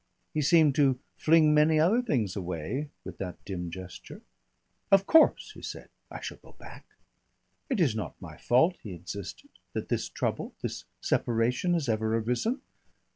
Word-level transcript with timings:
He 0.33 0.41
seemed 0.41 0.73
to 0.77 0.97
fling 1.15 1.53
many 1.53 1.79
other 1.79 2.01
things 2.01 2.35
away 2.35 2.89
with 3.05 3.19
that 3.19 3.45
dim 3.45 3.69
gesture. 3.69 4.23
"Of 4.91 5.05
course," 5.05 5.51
he 5.51 5.61
said, 5.61 5.89
"I 6.09 6.21
shall 6.21 6.37
go 6.37 6.53
back. 6.53 6.87
"It 7.69 7.79
is 7.79 7.95
not 7.95 8.19
my 8.19 8.35
fault," 8.35 8.77
he 8.81 8.93
insisted, 8.93 9.51
"that 9.73 9.89
this 9.89 10.09
trouble, 10.09 10.55
this 10.63 10.85
separation, 11.01 11.75
has 11.75 11.87
ever 11.87 12.17
arisen. 12.17 12.61